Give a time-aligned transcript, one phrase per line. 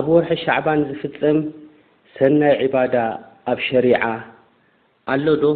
[0.00, 1.38] ኣብ ወርሒ ሻዕባን ዝፍፀም
[2.14, 2.94] ሰናይ ዕባዳ
[3.52, 3.86] ኣብ ሸሪ
[5.12, 5.50] ኣሎ ዶ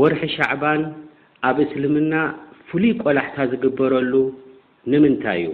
[0.00, 0.80] ወርሒ ሻዕባን
[1.50, 2.14] ኣብ እስልምና
[2.68, 4.12] ፍሉይ ቆላሕታ ዝግበረሉ
[4.90, 5.50] ንምንታይ እዩ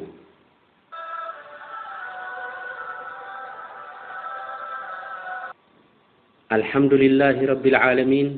[6.57, 7.23] ኣልሓምዱልላ
[7.55, 8.29] ረቢልዓለሚን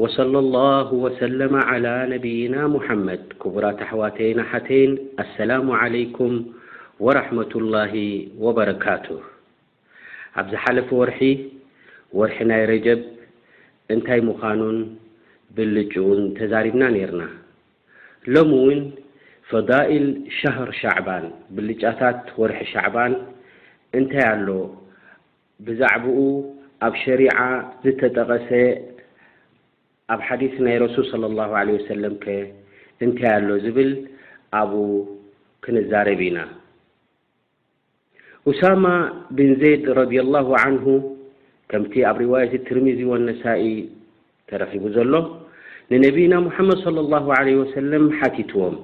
[0.00, 1.54] ወصለ ላه ወሰለማ
[1.84, 4.92] ላ ነብይና ሙሓመድ ክቡራት ኣሕዋተይና ሓተይን
[5.24, 6.34] ኣሰላሙ ዓለይኩም
[7.06, 7.82] ወረሕመة ላ
[8.44, 9.06] ወበረካቱ
[10.42, 11.20] ኣብ ዝ ሓለፈ ወርሒ
[12.18, 13.00] ወርሒ ናይ ረጀብ
[13.96, 14.78] እንታይ ምዃኑን
[15.58, 17.22] ብልጭን ተዛሪብና ነርና
[18.34, 18.80] ሎም ውን
[19.50, 20.06] ፈዳኢል
[20.38, 21.26] ሻህር ሻዕባን
[21.58, 23.14] ብልጫታት ወርሒ ሻዕባን
[24.00, 24.48] እንታይ ኣሎ
[25.68, 26.20] ብዛዕባኡ
[26.88, 27.36] ኣብ ሸሪዓ
[27.84, 28.50] ዝተጠቐሰ
[30.14, 32.24] ኣብ ሓዲስ ናይ ረሱል ለ ላ ለ ወሰለምከ
[33.04, 33.90] እንታይ ኣሎ ዝብል
[34.58, 34.82] ኣብኡ
[35.64, 36.38] ክንዛረብ ኢና
[38.50, 38.84] ኡሳማ
[39.36, 40.86] ብን ዘይድ ረድላሁ ዓንሁ
[41.72, 43.62] ከምቲ ኣብ ሪዋየት ትርሚዚ ወን ነሳኢ
[44.50, 45.14] ተረኺቡ ዘሎ
[45.92, 48.76] ንነቢና ሙሓመድ ለ ላ ለ ወሰለም ሓቲትዎም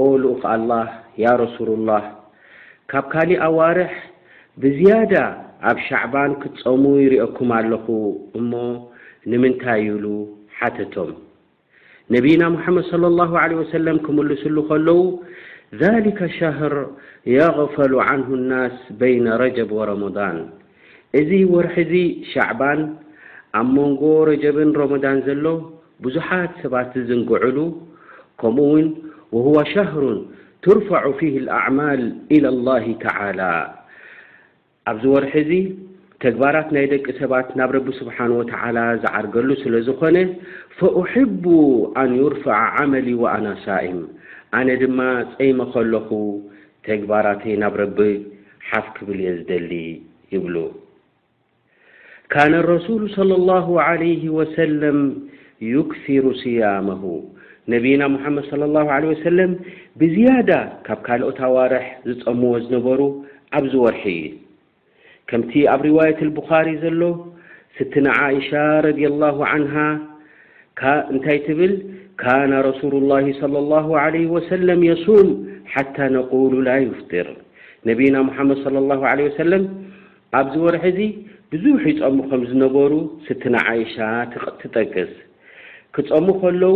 [0.00, 0.86] ኦ ልኡ ከ ኣልላህ
[1.24, 2.04] ያ ረሱሉላህ
[2.92, 3.92] ካብ ካሊ ኣዋርሕ
[4.62, 5.12] ብዝያዳ
[5.70, 7.86] ኣብ ሻዕባን ክትፀሙ ይርኦኩም ኣለኹ
[8.40, 8.52] እሞ
[9.30, 10.04] ንምንታይ ይብሉ
[10.78, 10.94] ተቶ
[12.14, 14.98] ነብና መድ صى لله عله ل ክመልስሉ ከለዉ
[15.82, 16.72] ذلك شهር
[17.38, 20.38] يغፈل عنه الናስ بين ረጀب وረمضን
[21.20, 21.92] እዚ وርሒዚ
[22.32, 22.80] ሻዕባን
[23.60, 25.44] ኣብ መንጎ ረጀብ ረضን ዘሎ
[26.04, 27.58] ብዙሓት ሰባት ዝንግዕሉ
[28.40, 28.86] ከኡ ውን
[29.36, 30.04] وهو شهሩ
[30.64, 32.00] ትرفع ف الأعማል
[32.34, 32.84] إلى لله
[33.20, 33.50] على
[34.90, 35.24] ኣብዚ ር
[36.22, 40.16] ተግባራት ናይ ደቂ ሰባት ናብ ረቢ ስብሓን ወተዓላ ዝዓርገሉ ስለ ዝኾነ
[40.78, 41.44] ፈኡሕቡ
[42.00, 44.00] ኣን ዩርፋዐ ዓመሊ ዋኣናሳኢም
[44.58, 44.98] ኣነ ድማ
[45.34, 46.08] ፀይመ ኸለኹ
[46.88, 47.98] ተግባራት ናብ ረቢ
[48.70, 49.70] ሓፍ ክብል እየ ዝደሊ
[50.34, 50.56] ይብሉ
[52.32, 54.98] ካነ ረሱሉ صለ ላሁ ዓለይህ ወሰለም
[55.76, 57.02] ዩክፍሩ ስያመሁ
[57.72, 59.52] ነቢና ሙሓመድ ለ ላ ለ ወሰለም
[60.00, 60.50] ብዝያዳ
[60.86, 63.00] ካብ ካልኦት ኣዋርሕ ዝጸምዎ ዝነበሩ
[63.58, 64.36] ኣብዝ ወርሒ እዩ
[65.30, 67.00] ከምቲ ኣብ ሪዋያት ብኻሪ ዘሎ
[67.76, 68.50] ስትና ዓእሻ
[68.84, 69.74] ረድላሁ ዓንሃ
[71.12, 71.72] እንታይ ትብል
[72.20, 73.10] ካና ረሱሉላ
[73.72, 75.28] ላ ለ ወሰለም የሱም
[75.72, 77.28] ሓታ ነቁሉ ላ ዩፍጢር
[77.88, 78.78] ነቢና ሙሓመድ ላ
[79.20, 79.64] ለ ወሰለም
[80.40, 81.02] ኣብዝ ወርሒ እዙ
[81.52, 82.94] ብዙሕ ይፀሙ ከምዝነበሩ
[83.26, 83.94] ስትና ዓእሻ
[84.62, 85.12] ትጠገዝ
[85.96, 86.74] ክፀሙ ከለዉ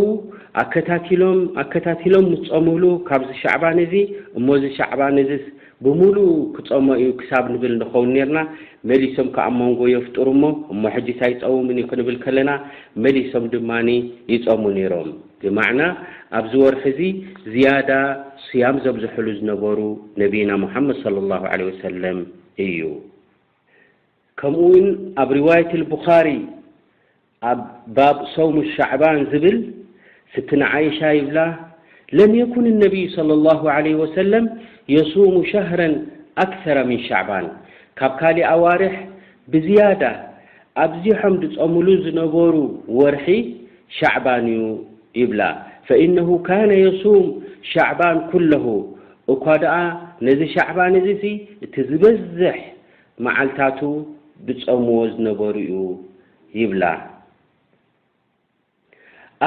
[0.60, 3.94] ኣከታሎም ኣከታቲሎም ምፀምሉ ካብዚ ሻዕባን እዙ
[4.38, 5.40] እሞዚ ሻዕባን እ
[5.86, 8.38] ብሙሉእ ክፀሞ እዩ ክሳብ ንብል ንኸውን ኔርና
[8.90, 12.50] መሊሶም ከዓ መንጎ የፍጥሩ ሞ እሞ ሕጂሳይፀውምን ክንብል ከለና
[13.04, 13.88] መሊሶም ድማኒ
[14.32, 15.08] ይፀሙ ኔይሮም
[15.42, 15.82] ብማዕና
[16.40, 17.00] ኣብዚ ወርሒ እዚ
[17.52, 17.90] ዝያዳ
[18.46, 19.78] ስያም ዘብ ዝሕሉ ዝነበሩ
[20.22, 22.18] ነቢና ሙሓመድ ለ ላሁ ለ ወሰለም
[22.66, 22.80] እዩ
[24.40, 24.86] ከምኡውን
[25.22, 26.28] ኣብ ሪዋያት ልቡኻሪ
[27.50, 27.60] ኣብ
[27.96, 29.58] ባብ ሶም ሻዕባን ዝብል
[30.34, 31.38] ስትን ዓይሻ ይብላ
[32.18, 34.44] ለምየኩን እነቢይ صለ ላ ለ ወሰለም
[34.94, 35.80] የሱሙ ሻህረ
[36.44, 37.46] ኣክሰራ ምን ሻዕባን
[37.98, 38.94] ካብ ካሊእ ኣዋርሕ
[39.52, 40.02] ብዝያዳ
[40.84, 42.54] ኣብዚሖም ዝፀሙሉ ዝነበሩ
[42.98, 43.26] ወርሒ
[43.98, 44.64] ሻዕባን እዩ
[45.20, 45.40] ይብላ
[45.88, 47.24] ፈኢነሁ ካነ የሱም
[47.72, 48.66] ሻዕባን ኩለሁ
[49.34, 49.76] እኳ ደኣ
[50.28, 51.34] ነዚ ሻዕባን እዚ እ
[51.64, 52.58] እቲ ዝበዝሕ
[53.26, 53.80] መዓልታቱ
[54.48, 55.78] ብፀምዎ ዝነበሩ እዩ
[56.60, 56.84] ይብላ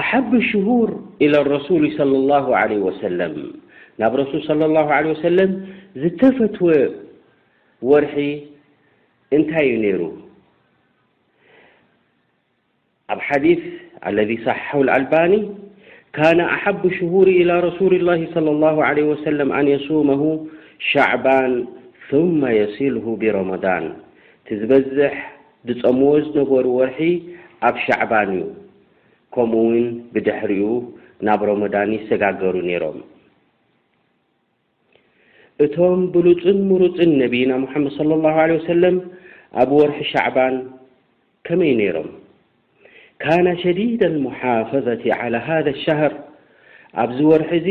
[0.02, 3.18] ኣحب شهوር إلى لرسول صلى لله عليه وسل
[4.00, 5.52] ናብ رسل صلى الله عله وسلም
[6.04, 6.68] ዝተፈትወ
[7.90, 8.16] ወርሒ
[9.36, 10.02] እንታይ ዩ ነይሩ
[13.14, 13.62] ኣብ ሓث
[14.08, 15.34] اለذ صሓ الአልባان
[16.18, 20.22] ካن ኣحب شهوር إلى رسل الله صلى الله عليه وسل ኣن የصومه
[20.92, 21.54] شዕባاን
[22.10, 23.86] ثم የሲልه ብرمضን
[24.46, 25.14] ቲ ዝበዝሕ
[25.68, 27.00] ዝፀምዎ ዝነበሩ وርሒ
[27.68, 28.44] ኣብ ሻዕባን እዩ
[29.36, 30.66] ከምኡ ውን ብድሕሪኡ
[31.26, 32.98] ናብ ሮመዳን ይሰጋገሩ ነይሮም
[35.66, 38.96] እቶም ብሉፅን ምሩፅን ነቢና ሙሓመድ صለ ላ ለ ወሰለም
[39.62, 40.56] ኣብ ወርሒ ሻዕባን
[41.48, 42.10] ከመይ ነይሮም
[43.24, 46.14] ካና ሸዲዳ ልሙሓፈዛቲ ዓላى ሃ ሻሃር
[47.04, 47.68] ኣብዚ ወርሒ እዙ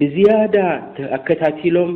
[0.00, 0.56] ብዝያዳ
[1.16, 1.92] ኣከታቲሎም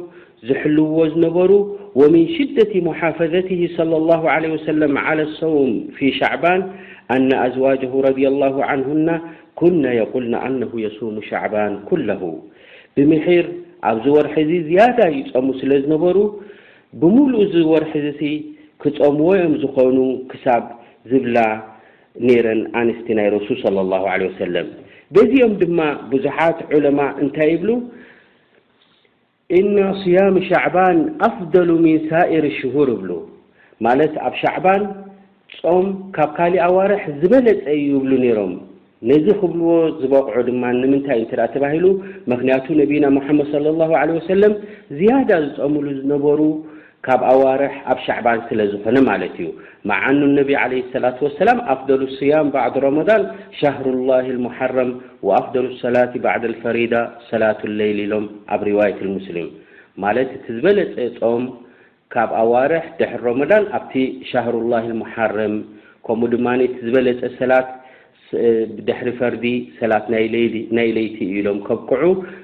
[0.48, 1.52] ዝሕልውዎ ዝነበሩ
[2.00, 6.60] ወምን ሽደት ሞሓፈዘት صለ ላ ለ ወሰለም ዓላ ሰውም ፊ ሻዕባን
[7.14, 9.08] ኣና ኣዝዋጀሁ ረላሁ ዓንሁና
[9.60, 12.22] ኩና የቁልና ኣነሁ የስሙ ሻዕባን ኩለሁ
[12.96, 13.46] ብምሕር
[13.90, 16.18] ኣብዚ ወርሒእዚ ዝያዳ ይፀሙ ስለ ዝነበሩ
[17.00, 18.30] ብምሉእ ዝወርሒ ዙ
[18.82, 19.98] ክፀምዎዮም ዝኮኑ
[20.30, 20.64] ክሳብ
[21.10, 21.38] ዝብላ
[22.28, 24.68] ነረን ኣንስቲ ናይ ረሱል صለ ላ ለ ወሰለም
[25.14, 25.78] በዚኦም ድማ
[26.12, 27.70] ብዙሓት ዑለማ እንታይ ይብሉ
[29.58, 33.10] ኢና ስያም ሻዕባን ኣፍደሉሚን ሳኢር ሽሁር ይብሉ
[33.86, 34.82] ማለት ኣብ ሻዕባን
[35.62, 35.86] ፆም
[36.16, 38.52] ካብ ካሊእ ኣዋርሕ ዝበለፀ እዩይብሉ ነይሮም
[39.08, 39.68] ነዚ ክብልዎ
[40.00, 41.86] ዝበቕዑ ድማ ንምንታይ እንተዳ ተባሂሉ
[42.32, 44.54] ምክንያቱ ነቢና ሙሓመድ ለ ላሁ ዓለ ወሰለም
[44.98, 46.40] ዝያዳ ዝፀምሉ ዝነበሩ
[47.06, 49.46] ካብ ኣዋርሕ ኣብ ሻዕባን ስለዝኮነ ማለት እዩ
[49.90, 53.08] መዓኑ ነቢ ለ ላة ሰላም ኣፍضል ስያም ባዕ ረመን
[53.60, 54.26] ሻሩ ላه
[54.58, 54.90] ሓረም
[55.38, 56.94] ኣፍضሉ ሰላት ባዕ ልፈሪዳ
[57.30, 59.48] ሰላة ሌይል ኢሎም ኣብ ርዋት ሙስሊም
[60.04, 61.44] ማለት እቲ ዝበለፀ ጦም
[62.14, 63.92] ካብ ኣዋርሕ ድሕሪ ረመን ኣብቲ
[64.32, 64.82] ሻሩ ላ
[65.38, 65.56] ርም
[66.08, 66.46] ከምኡ ድማ
[66.84, 67.66] ዝበለፀ ሰላት
[68.88, 69.44] ድሕሪ ፈርዲ
[69.78, 70.06] ሰላት
[70.76, 72.02] ናይ ለይቲ ኢሎም ከብቅዑ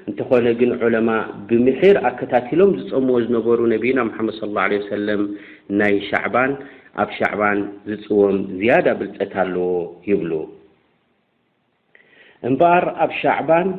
[0.09, 1.09] እንተኾነ ግን ዑለማ
[1.49, 5.21] ብምሕር ኣከታቲሎም ዝፀምዎ ዝነበሩ ነቢና ሙሓመድ ለላ ለ ወሰለም
[5.81, 6.51] ናይ ሻዕባን
[7.03, 9.69] ኣብ ሻዕባን ዝፅወም ዝያዳ ብልፀት ኣለዎ
[10.11, 10.31] ይብሉ
[12.49, 13.69] እምበኣር ኣብ ሻዕባን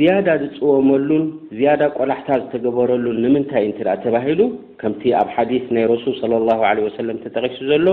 [0.00, 1.24] ዝያዳ ዝፅወመሉን
[1.58, 4.40] ዝያዳ ቆላሕታት ዝተገበረሉን ንምንታይ እንትደኣ ተባሂሉ
[4.80, 7.86] ከምቲ ኣብ ሓዲስ ናይ ረሱል ስለ ላሁ ለ ወሰለም ተጠቂሱ ዘሎ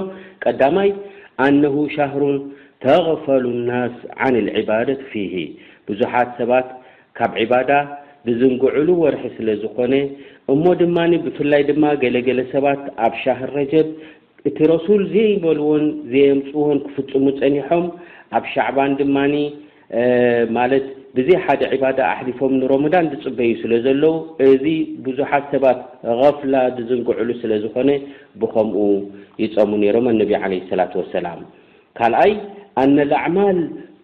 [0.44, 0.90] ቀዳማይ
[1.44, 2.38] ኣነሁ ሻህሩን
[2.86, 3.96] ተغፈሉ ናስ
[4.26, 5.32] ዓን ልዒባደት ፊሂ
[5.88, 6.68] ብዙሓት ሰባት
[7.18, 7.72] ካብ ዒባዳ
[8.28, 9.94] ብዝንግዕሉ ወርሒ ስለ ዝኮነ
[10.54, 13.88] እሞ ድማኒ ብፍላይ ድማ ገለገለ ሰባት ኣብ ሻህር ረጀብ
[14.50, 17.86] እቲ ረሱል ዘይበልዎን ዘየምፅዎን ክፍፅሙ ፀኒሖም
[18.38, 19.34] ኣብ ሻዕባን ድማኒ
[20.58, 20.88] ማለት
[21.18, 24.14] ብዙ ሓደ ዒባዳ ኣሕሊፎም ንሮምዳን ዝፅበ እዩ ስለ ዘለዉ
[24.46, 24.66] እዚ
[25.06, 25.78] ብዙሓት ሰባት
[26.24, 27.90] ቀፍላ ዝዝንግዕሉ ስለ ዝኮነ
[28.42, 28.78] ብከምኡ
[29.44, 31.40] ይፀሙ ነይሮም ኣነቢ ለ ስላት ወሰላም
[32.00, 32.32] ካልኣይ
[32.84, 33.60] ኣነ ልኣዕማል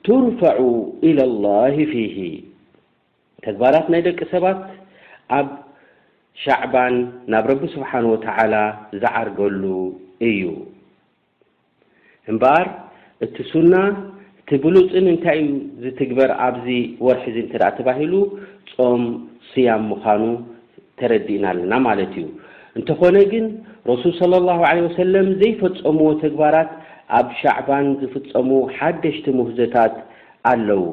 [0.09, 0.61] ትርፋዑ
[1.09, 2.17] ኢላላሂ ፊሂ
[3.47, 4.59] ተግባራት ናይ ደቂ ሰባት
[5.39, 5.49] ኣብ
[6.45, 6.95] ሻዕባን
[7.33, 8.53] ናብ ረቢ ስብሓን ወተዓላ
[9.01, 9.63] ዝዓርገሉ
[10.29, 10.43] እዩ
[12.31, 12.65] እምበር
[13.25, 13.73] እቲ ሱና
[14.51, 15.51] ቲ ብሉፅን እንታይ እዩ
[15.81, 16.65] ዝትግበር ኣብዚ
[17.05, 18.13] ወርሒ እዙ እንተደኣ ተባሂሉ
[18.71, 19.01] ጾም
[19.51, 20.23] ስያም ምዃኑ
[20.99, 22.25] ተረዲእና ኣለና ማለት እዩ
[22.79, 23.45] እንተኾነ ግን
[23.89, 26.71] ረሱል ስለ ላሁ ዓለ ወሰለም ዘይፈፀምዎ ተግባራት
[27.19, 28.49] ኣብ ሻዕባን ዝፍፀሙ
[28.79, 29.95] ሓደሽቲ ምህዘታት
[30.51, 30.83] ኣለዉ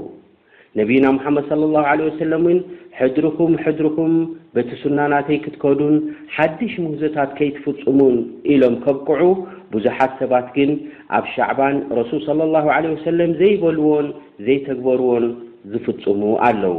[0.81, 2.61] ነቢና ሙሓመድ ለ ላሁ ወሰለም እውን
[3.01, 4.15] ሕድርኩም ሕድርኩም
[4.55, 5.97] በቲ ስናናተይ ክትከዱን
[6.37, 8.17] ሓድሽ ምህዘታት ከይትፍፅሙን
[8.53, 9.25] ኢሎም ከብቅዑ
[9.75, 10.71] ብዙሓት ሰባት ግን
[11.19, 14.07] ኣብ ሻዕባን ረሱል ለ ላ ለ ሰለም ዘይበልዎን
[14.47, 15.25] ዘይተግበርዎን
[15.73, 16.75] ዝፍፅሙ ኣለዉ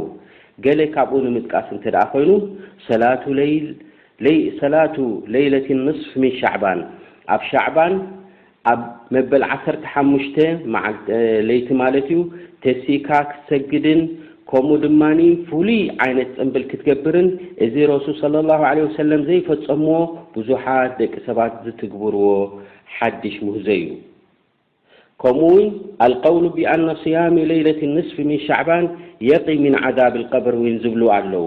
[0.64, 2.30] ገሌ ካብኡ ንምጥቃስ እንተ ደኣ ኮይኑ
[2.86, 3.26] ሰላሰላቱ
[5.34, 6.80] ሌይለትን ንስፍ ምን ሻዕባን
[7.34, 7.94] ኣብ ሻዕባን
[8.72, 8.80] ኣብ
[9.14, 10.36] መበል ዓሰርተ ሓሙሽተ
[11.48, 12.18] ለይቲ ማለት እዩ
[12.64, 14.00] ተሲካ ክትሰግድን
[14.52, 17.26] ከምኡ ድማኒ ፍሉይ ዓይነት ፅምብል ክትገብርን
[17.64, 19.96] እዚ ረሱል ለ ላሁ ለ ሰለም ዘይፈፀምዎ
[20.34, 22.26] ብዙሓት ደቂ ሰባት ዝትግብርዎ
[22.94, 23.90] ሓድሽ ምህዘ እዩ
[25.22, 25.64] ከምኡ ውን
[26.06, 28.84] ኣልቀውሉ ብኣነ ስያሚ ሌይለትንስፊ ምን ሻዕባን
[29.28, 31.44] የቒ ሚን ዓዛብ ልቀብር ወን ዝብሉ ኣለዉ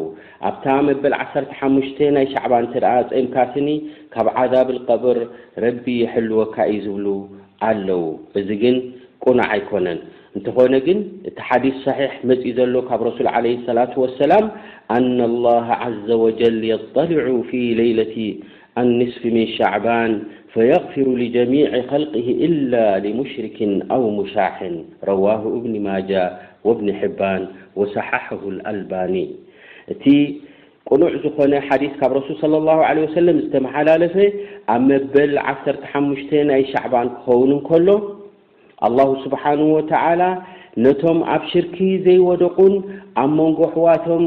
[0.49, 3.69] ኣብታ መበል ዓርተ ሓሙሽተ ናይ ሻዕባን ተ ደኣ ፀምካስኒ
[4.15, 5.17] ካብ ዓዛብ ልቀብር
[5.65, 7.07] ረቢ የሕልወካ እዩ ዝብሉ
[7.69, 7.89] ኣለዉ
[8.39, 8.77] እዚ ግን
[9.25, 9.99] ቁናዕ ኣይኮነን
[10.37, 10.99] እንትኾن ግን
[11.29, 14.43] እቲ حዲيث صحيح م ዘሎ ካብ رسل عليه صلة وسلم
[15.05, 18.15] ن الله عز وجل يطلع في ليلة
[18.81, 20.11] ع نصف من شعبان
[20.53, 23.57] فيغفر لجميع خلقه إلا لمشرك
[23.95, 24.57] أو مشاح
[25.11, 26.25] رواه ابن ماجة
[26.67, 27.41] وابن حبان
[27.79, 29.15] وصححه الألبان
[29.93, 30.05] እቲ
[30.89, 34.15] ቅኑዕ ዝኮነ ዲث ካብ رسل صى الله عليه سلم ዝتመሓላለፈ
[34.73, 37.87] ኣብ መበል ዓ5ሽ ናይ شعبن ክኸውን ከሎ
[38.85, 40.21] ኣላላሁ ስብሓንሁ ወተዓላ
[40.85, 42.73] ነቶም ኣብ ሽርኪ ዘይወደቁን
[43.21, 44.23] ኣብ መንጎ ሕዋቶም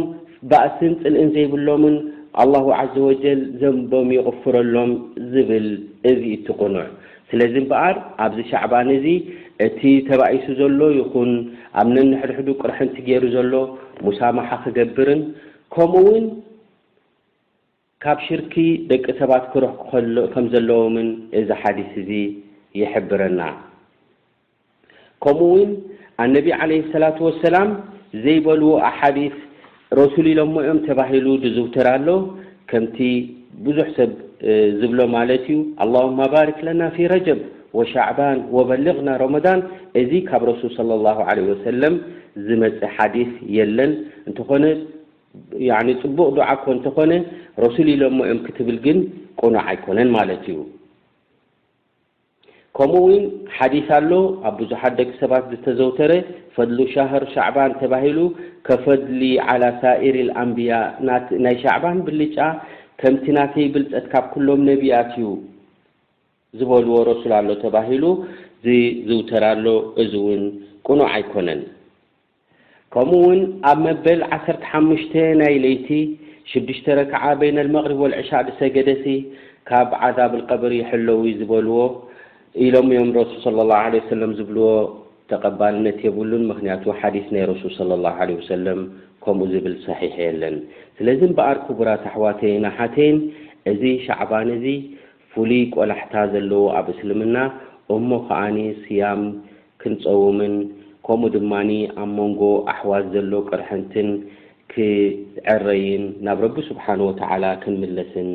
[0.51, 1.97] ባእስን ፅንእን ዘይብሎምን
[2.43, 4.93] ኣላሁ ዓዘ ወጀል ዘንቦም ይቕፍረሎም
[5.33, 5.69] ዝብል
[6.11, 6.89] እዚ ኢትቁኑዕ
[7.31, 9.07] ስለዚ እምበኣር ኣብዚ ሻዕባን እዙ
[9.67, 11.31] እቲ ተባኢሱ ዘሎ ይኹን
[11.81, 13.53] ኣብ ነንሕድሕዱ ቅርሑንቲ ገይሩ ዘሎ
[14.09, 15.23] ሙሳማሓ ክገብርን
[15.77, 16.27] ከምኡውን
[18.05, 18.55] ካብ ሽርኪ
[18.91, 19.75] ደቂ ሰባት ክረሕ
[20.35, 21.09] ከም ዘለዎምን
[21.41, 22.11] እዛ ሓዲስ እዙ
[22.81, 23.41] ይሕብርና
[25.27, 25.71] ከምኡ እውን
[26.23, 27.69] ኣነቢ ዓለ ሰላት ወሰላም
[28.25, 29.35] ዘይበልዎ ኣሓዲስ
[30.01, 32.09] ረሱል ኢሎሞ ዮም ተባሂሉ ድዝውተር ኣሎ
[32.71, 32.97] ከምቲ
[33.67, 34.11] ብዙሕ ሰብ
[34.81, 37.41] ዝብሎ ማለት እዩ ኣላሁማ ባሪክ ለና ፊ ረጀብ
[37.79, 39.61] ወሻዕባን ወበልቕና ረመዳን
[40.03, 41.97] እዚ ካብ ረሱል ለ ላ ለ ወሰለም
[42.47, 43.17] ዝመፅ ሓዲ
[43.57, 43.93] የለን
[44.29, 44.65] እንትኾነ
[46.05, 47.13] ፅቡቅ ድዓ ኮ እንተኾነ
[47.67, 48.99] ረሱል ኢሎሞ እኦም ክትብል ግን
[49.43, 50.57] ቆኖዓ ኣይኮነን ማለት እዩ
[52.77, 53.19] ከምኡውን
[53.57, 54.11] ሓዲስ ኣሎ
[54.49, 56.13] ኣብ ብዙሓት ደቂ ሰባት ዝተዘውተረ
[56.55, 58.19] ፈድሉ ሻህር ሻዕባን ተባሂሉ
[58.67, 59.21] ከፈድሊ
[59.53, 60.73] ዓላ ሳኢር ልኣምቢያ
[61.45, 62.37] ናይ ሻዕባን ብልጫ
[63.01, 65.29] ከምቲ ናተይብልፀት ካብ ኩሎም ነቢያት እዩ
[66.59, 68.05] ዝበልዎ ረሱላሎ ተባሂሉ
[68.67, 69.67] ዚዝውተራሎ
[70.05, 70.45] እዙ ውን
[70.89, 71.63] ቁኑዕ ኣይኮነን
[72.95, 73.41] ከምኡውን
[73.71, 75.89] ኣብ መበል ዓሰርተ ሓሙሽተ ናይ ለይቲ
[76.51, 79.07] ሽድሽተ ረክዓ በይነልመቅሪብ ወልዕሻልሰገደሲ
[79.71, 81.79] ካብ ዓዛብልቀበሪ ይሕለው ዝበልዎ
[82.65, 84.67] ኢሎም እዮም ረሱል ለ ላ ለ ሰለም ዝብልዎ
[85.31, 88.09] ተቐባልነት የብሉን ምክንያቱ ሓዲስ ናይ ረሱል ለ ላ
[88.51, 88.81] ሰለም
[89.25, 90.57] ከምኡ ዝብል ሰሒሐ የለን
[90.99, 93.19] ስለዚ እምበኣር ክቡራት ኣሕዋት ና ሓተይን
[93.73, 94.65] እዚ ሻዕባን እዙ
[95.35, 97.37] ፍሉይ ቆላሕታ ዘለዎ ኣብ እስልምና
[97.97, 99.23] እሞ ከዓኒ ስያም
[99.83, 100.55] ክንፀውምን
[101.09, 101.53] ከምኡ ድማ
[102.03, 102.43] ኣብ መንጎ
[102.75, 104.09] ኣሕዋዝ ዘሎ ቅርሕንትን
[104.73, 108.31] ክዐረይን ናብ ረቢ ስብሓን ወተዓላ ክንምለስን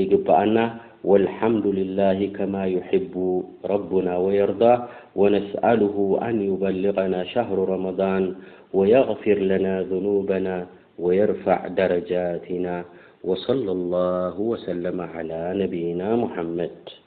[0.00, 0.56] ይግባአና
[1.04, 8.34] والحمد لله كما يحب ربنا ويرضا ونسأله أن يبلغنا شهر رمضان
[8.74, 10.66] ويغفر لنا ذنوبنا
[10.98, 12.84] ويرفع درجاتنا
[13.24, 17.01] وصلى الله وسلم على نبينا محمد